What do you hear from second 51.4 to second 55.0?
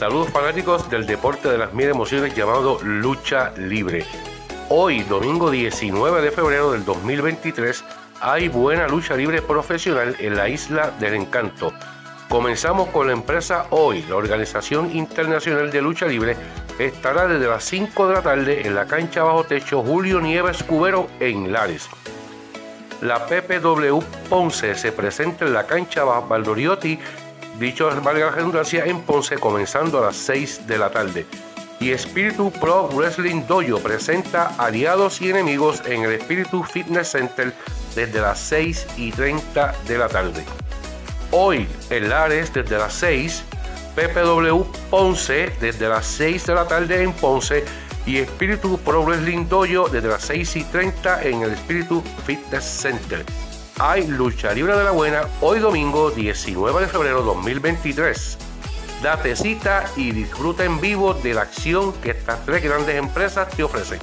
el Espíritu Fitness Center hay lucha libre de la